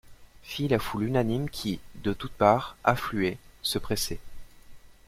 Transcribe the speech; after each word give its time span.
Fit 0.41 0.67
la 0.67 0.79
foule 0.79 1.03
unanime 1.03 1.47
qui, 1.47 1.79
de 2.03 2.11
toutes 2.11 2.31
parts, 2.31 2.75
affluait, 2.83 3.37
se 3.61 3.77
pressait. 3.77 4.19